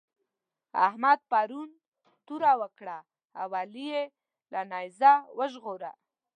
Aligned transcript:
احمد 0.87 1.19
پرون 1.31 1.69
توره 2.27 2.53
وکړه 2.61 2.97
او 3.41 3.47
علي 3.61 3.85
يې 3.93 4.03
له 4.51 4.61
نېزه 4.71 5.13
وژغوره. 5.37 5.91